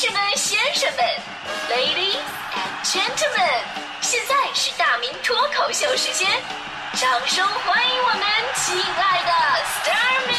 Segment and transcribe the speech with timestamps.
[0.00, 1.04] 士们、先生们
[1.68, 2.22] ，Ladies
[2.54, 3.64] and Gentlemen，
[4.00, 6.30] 现在是大明脱口秀时间，
[6.94, 8.22] 掌声欢迎我们
[8.54, 9.32] 亲爱的
[9.64, 10.36] s t a r m y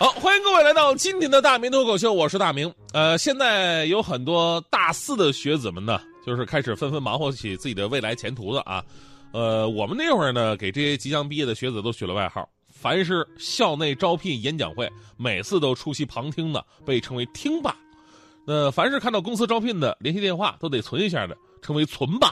[0.00, 2.74] 好，欢迎各位来到今天的大明脱口秀，我是大明。
[2.92, 8.82] 呃，现在有很多大四的学子们呢，就是开始纷纷忙活起自己的未来前途了啊。
[9.32, 12.44] 呃，我们那会儿呢，给这些即将毕业的学子都取了外号，
[12.82, 17.76] 凡是校内招聘演讲会，每次都出席旁听的，被称为听霸。
[18.44, 22.30] 那凡是看到公司招聘的联系电话都得存一下的，称为存霸；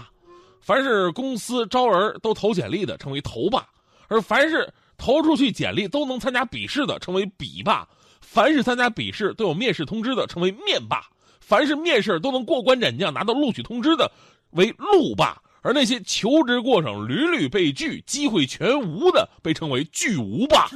[0.60, 3.60] 凡是公司招人都投简历的，称为投霸；
[4.08, 4.68] 而凡是
[4.98, 7.86] 投出去简历都能参加笔试的，称为笔霸；
[8.20, 10.98] 凡是参加笔试都有面试通知的，称为面霸；
[11.38, 14.10] 凡是面试都能过关斩将拿到录取通知的，
[14.50, 20.68] 为录霸；而那些求职过程屡屡被拒、机会全无的，被称为巨无霸。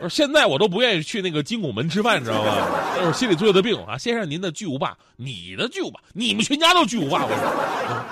[0.00, 2.56] 而现在我都不愿意去那个金拱门吃饭，你知道吗？
[2.96, 3.96] 那是心理作业的病啊！
[3.96, 8.04] 先生，您的巨无霸，你的巨无霸，你们全家都巨无霸，我说。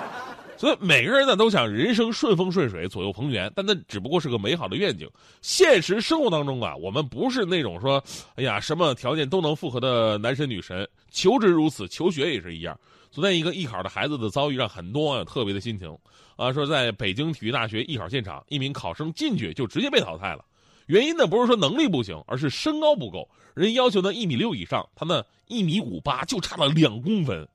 [0.56, 5.08] 所以每个人呢都想人生顺风顺水、左右逢源，但那只不过是个美好的愿景。
[5.40, 8.00] 现实生活当中啊，我们不是那种说，
[8.36, 10.86] 哎呀，什么条件都能符合的男神女神。
[11.10, 12.78] 求职如此，求学也是一样。
[13.12, 15.98] 昨天一个艺考的孩子的遭遇，让很多网友特别的心情
[16.36, 16.52] 啊。
[16.52, 20.44] 说在北京体育大学艺考现场，一名考生进去就直接被淘汰了。
[20.86, 23.28] 原因呢不是说能力不行，而是身高不够。
[23.52, 27.46] 人要求呢一米六以上，他呢一米五八，就差了两公分。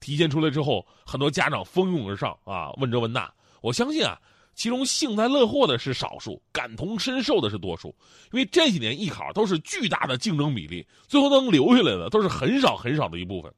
[0.00, 3.32] 体现出来之后，很多家长蜂拥而上啊，问这问那。
[3.60, 4.20] 我相信啊，
[4.56, 7.94] 其中幸灾乐祸的是少数，感同身受的是多数。
[8.32, 13.54] 因为这几年艺考都是巨大的竞争比例，最后能留下来的都是很少很少的一部分。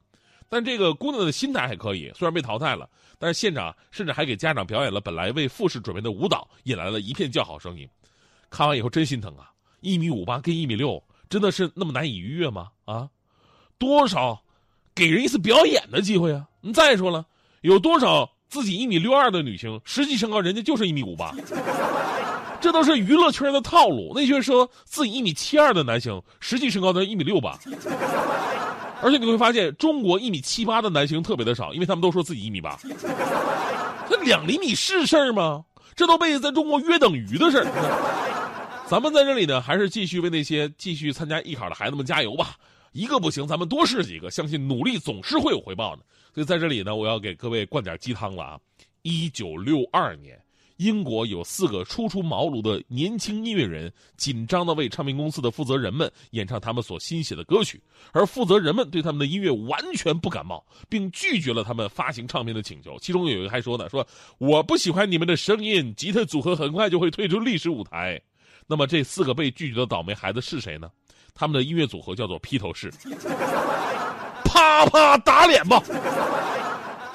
[0.49, 7.87] 但这个姑娘的心态还可以，虽然被淘汰了，但是现场甚至还给家长表演了本来为复试准备的舞蹈，引来了一片叫好声音。
[8.49, 9.51] 看完以后真心疼啊！
[9.81, 12.69] 一米五八跟一米六真的是那么难以逾越吗？
[12.85, 13.09] 啊，
[13.77, 14.41] 多少？
[14.95, 16.47] 给人一次表演的机会啊！
[16.59, 17.23] 你再说了，
[17.61, 21.35] 有多少自己一米六二的女星，实际身高人家就是一米五八，
[22.59, 24.13] 这都是娱乐圈的套路。
[24.15, 27.59] 那些说自己一米七二的男性，实际身高都一米六八。
[29.01, 32.77] 而且你会发现，中国一米七八的男性特别的少，因为他们都说自己一米八。
[34.09, 35.63] 这两厘米是事儿吗？
[35.95, 37.65] 这都被在中国约等于的事儿。
[38.87, 42.55] 咱们在这里呢，还是继续为那些继续参加艺考的孩子们加油吧。
[42.93, 46.01] 一个不行，咱们多试几个，相信努力总是会有回报的。
[46.33, 48.59] 所以在这里呢，我要给各位灌点鸡汤了啊！
[49.01, 50.39] 一九六二年，
[50.77, 62.97] 英国有四个初出茅庐的年轻音乐人，紧张的为唱片公司的负责人们演唱他们所新写的歌曲，而负责人们对他们的音乐完全不感冒，并拒绝了他们发行唱片的请求。
[62.99, 64.05] 其中有一个还说呢：“说
[64.37, 68.21] 我不喜欢你们的声音，吉他组合很快就会退出历史舞台。”
[68.69, 70.89] 那么这四个被拒绝的倒霉孩子是谁呢？
[71.33, 72.91] 他们的音乐组合叫做披头士，
[74.43, 75.81] 啪啪打脸吧！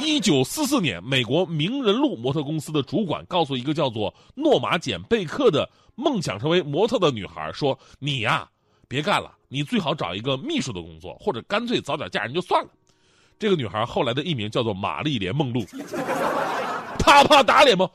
[0.05, 8.49] 一九四四年，美国名人路模特公司的主管告诉一个叫做诺玛简贝克的梦想成为模特的女孩说：“你呀，
[8.89, 12.71] 别干了，你最好找一个秘书的工作，或者干脆早点嫁人就算了。”
[13.39, 15.65] 这个女孩后来的艺名叫做玛丽莲梦露，
[16.99, 17.89] 啪啪打脸吗！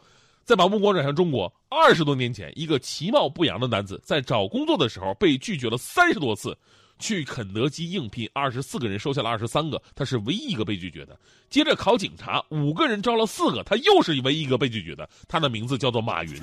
[0.43, 6.57] 再把目光转向中国，二十多年前，一个其貌不扬的男子在找工作的时候被拒绝了三十多次，
[6.99, 11.17] 去肯德基应聘，二十四个人收下了二十三个，他是唯一一个被拒绝的。
[11.49, 15.07] 接着考警察，五个人招了四个，他又是唯一一个被拒绝的。
[15.27, 16.41] 他的名字叫做马云。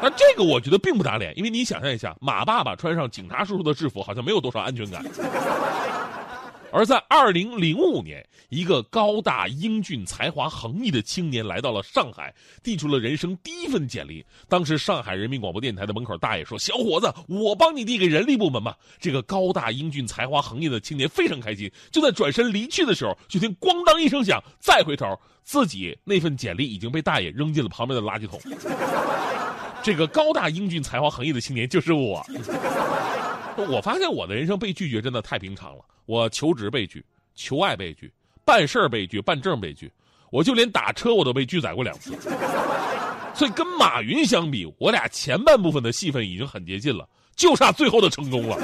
[0.00, 5.04] 那这个我觉得并不打脸，因为你想象一下，马爸爸穿上警察叔叔的制服，好像没有多少安全感。
[6.70, 14.24] 而在二零零五年，一个高大英俊、才华横溢的青年来到了上海，递出了人生第一份简历。
[14.48, 21.70] 当时上海人民广播电台的门口大爷说：“小伙子，我帮你递给人力部门吧。”这个高大英俊、才华横溢的青年非常开心。
[21.90, 25.06] 就在转身离去的时候，就听“咣当”一声响，再回头，
[25.44, 28.38] 自己那份简历已经被大爷扔进了旁边的垃圾桶。
[29.82, 32.24] 这个高大英俊、才华横溢的青年就是我。
[33.66, 35.84] 我发现我的人生被拒绝真的太平常了。
[36.06, 37.04] 我求职被拒，
[37.34, 38.12] 求爱被拒，
[38.44, 39.90] 办事被拒，办证被拒，
[40.30, 42.16] 我就连打车我都被拒载过两次。
[43.34, 48.56] 所以跟马云相比，我俩前半部分的戏份已经很接近了，就差最后的成功了。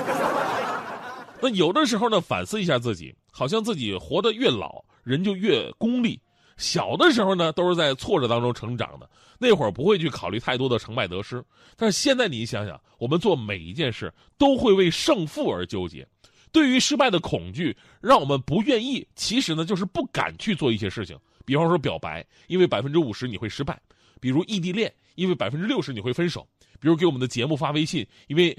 [1.40, 6.18] 那有的时候呢，反思一下自己，好像自己活得越老，人就越功利。
[6.56, 9.08] 小的时候呢，都是在挫折当中成长的，
[9.38, 11.44] 那会儿不会去考虑太多的成败得失。
[11.76, 16.06] 但是现在你想想，我们做每一件事都会为胜负而纠结，
[16.52, 21.18] 对于失败的恐惧让我们不愿意，其实呢就是不敢去做一些事情。
[21.44, 23.74] 比方说表白，因为百分之五十你会失败；
[24.20, 26.40] 比如异地恋，因为百分之六十你会分手；
[26.80, 28.56] 比如给我们的节目发微信，因为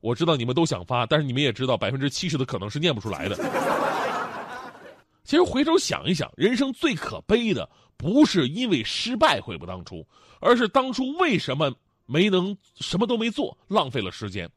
[0.00, 3.36] 我知道你们都想发，但是你们也知道百分之七十的可能是念不出来的。
[5.24, 10.06] 其实回头想一想，人生最可悲的不是因为失败悔不当初，
[10.38, 11.74] 而是当初为什么
[12.06, 14.48] 没能什么都没做，浪费了时间。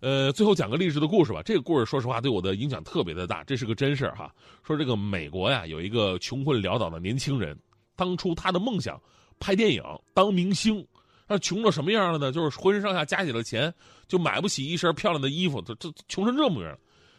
[0.00, 1.42] 呃，最后讲个励志的故事吧。
[1.44, 4.34] 这个故事说实话对我的影响特别的大，这是个真事儿哈。
[4.66, 7.56] 说这个美国呀，有一个穷困潦倒的年轻人，
[7.94, 9.00] 当初他的梦想
[9.38, 10.84] 拍电影当明星，
[11.28, 12.32] 他穷到什么样了呢？
[12.32, 13.72] 就是浑身上下加起了钱，
[14.08, 16.76] 就买不起一身漂亮的衣服，这这穷成这模样。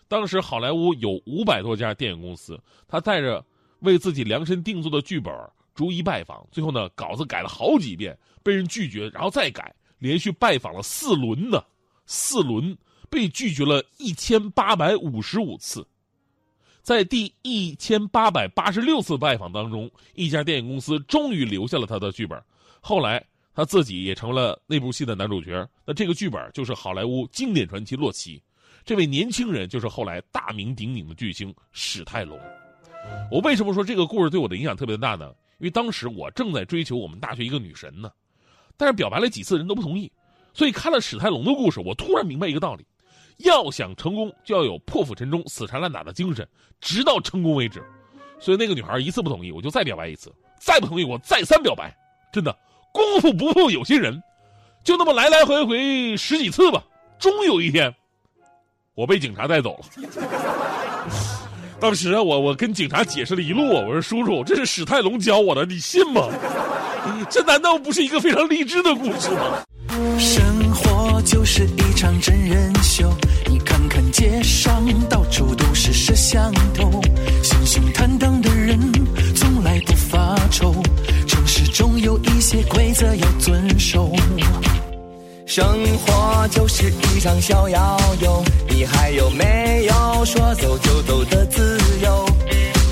[0.07, 3.43] 当时好莱坞有五百多家电影公司，他带着
[3.79, 5.33] 为自己量身定做的剧本
[5.73, 11.63] 逐一拜访，最后呢稿子改了好几遍，被人拒绝，然后再改，连续拜访了四轮呢，
[12.05, 12.77] 四轮
[13.09, 15.85] 被拒绝了一千八百五十五次。
[16.81, 22.39] 在第一千八百八十六次拜访当中，一家电影公司终于留下了他的剧本，
[22.81, 25.67] 后来他自己也成了那部戏的男主角。
[25.85, 28.37] 那这个剧本就是好莱坞经典传奇《洛奇》。
[28.85, 32.39] 这位年轻人就是后来大名鼎鼎的巨星史泰龙。
[33.31, 35.33] 我为什么说这个故事对我的影响特别大呢？
[35.59, 38.11] 因为当时我正在追求我们大学一个女神呢，
[38.75, 40.11] 但是表白了几次人都不同意，
[40.53, 42.85] 所以看了史泰龙的故事，我突然明白一个道理：
[43.37, 46.47] 要想成功，就要有破釜沉舟、死缠烂打的精神，
[46.81, 47.81] 直到成功为止。
[48.39, 51.95] 所以那个女孩一次不同意，我就再表白一次；再不同意，我再三表白。
[52.33, 52.57] 真的，
[52.91, 54.21] 功夫不负有心人，
[54.83, 56.83] 就那么来来回回十几次吧，
[57.17, 57.93] 终有一天。
[58.95, 59.85] 我被警察带走了。
[61.79, 66.29] 当时啊，我我跟警察解释了一路，我说：“叔叔，这是史泰龙教我的，你信吗？
[67.29, 69.63] 这难道不是一个非常励志的故事吗？”
[70.17, 70.41] 生
[70.71, 73.11] 活就是一场真人秀，
[73.47, 77.01] 你看看街上到处都是摄像头，
[77.43, 78.79] 心胸坦荡的人
[79.35, 80.73] 从来不发愁，
[81.27, 84.15] 城市中有一些规则要遵守。
[85.45, 85.67] 生
[85.97, 88.43] 活就是一场逍遥游，
[88.75, 92.25] 你还有没有说走就走的自由？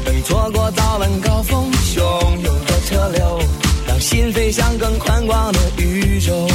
[0.05, 1.99] 等错过早晚高峰汹
[2.39, 3.39] 涌的车流，
[3.87, 6.47] 让心飞向更宽广的宇宙。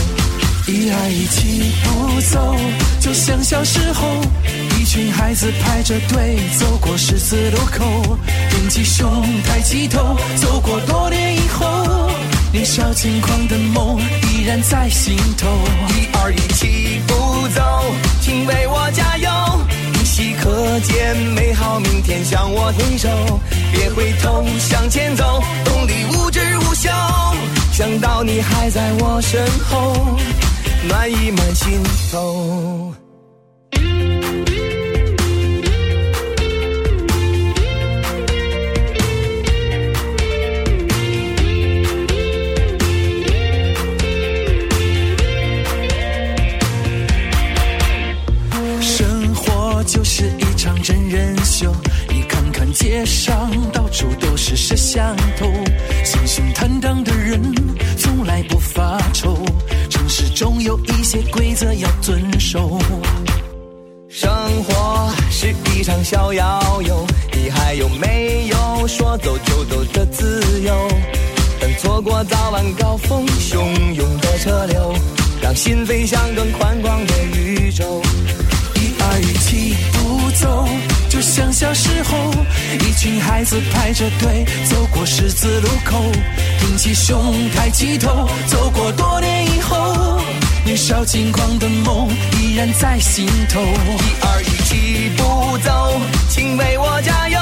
[0.68, 2.56] 一二一起步走，
[3.00, 4.06] 就像小时候，
[4.78, 8.16] 一群孩子排着队走过十字路口，
[8.50, 11.66] 挺起胸，抬起头，走过多年以后。
[12.52, 14.00] 年少轻狂的梦
[14.32, 15.46] 依然在心头，
[15.90, 17.84] 一二一起步走，
[18.22, 19.30] 请为我加油，
[19.94, 23.08] 依稀可见美好明天向我挥手，
[23.72, 26.90] 别回头向前走，动力无止无休，
[27.72, 30.16] 想到你还在我身后，
[30.88, 33.05] 暖意满心头。
[52.96, 55.44] 街上到处都是摄像头，
[56.02, 57.38] 心胸坦荡的人
[57.98, 59.36] 从来不发愁。
[59.90, 62.78] 城市中有一些规则要遵守。
[64.08, 64.32] 生
[64.64, 70.88] 活是一场逍遥游，你还有没有说走就走的自由？
[71.60, 73.58] 等错过早晚高峰汹
[73.92, 74.94] 涌的车流，
[75.42, 78.00] 让心飞向更宽广的宇宙。
[78.74, 80.66] 一二一起步走。
[81.26, 82.16] 像小时候，
[82.80, 86.00] 一群孩子排着队走过十字路口，
[86.60, 90.20] 挺起胸，抬起头，走过多年以后，
[90.64, 92.08] 年少轻狂的梦
[92.40, 93.60] 依然在心头。
[93.60, 97.38] 一二一起步走，请为我加油，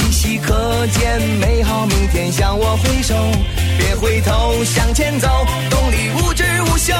[0.00, 3.14] 依稀可见美好明天向我挥手，
[3.78, 5.28] 别回头向前走，
[5.70, 6.92] 动力无止无休，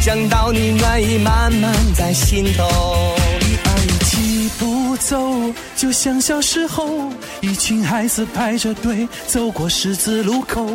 [0.00, 3.14] 想到你暖意慢慢在心头。
[4.98, 7.10] 走，就像小时候，
[7.40, 10.66] 一群孩子排着队走过十字路口，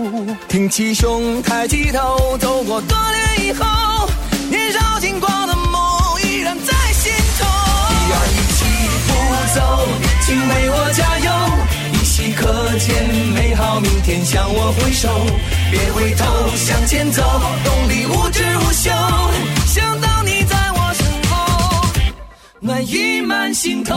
[0.47, 4.09] 挺起胸，抬起头，走过多年以后，
[4.49, 5.81] 年少轻狂的梦
[6.23, 7.45] 依然在心头。
[7.91, 8.65] 一二一起
[9.07, 9.11] 步
[9.55, 9.87] 走，
[10.25, 11.31] 请为我加油，
[11.93, 15.09] 依稀可见美好明天向我挥手，
[15.71, 17.23] 别回头向前走，
[17.63, 18.91] 动力无止无休，
[19.65, 20.08] 想到。
[22.61, 23.95] 暖意满心头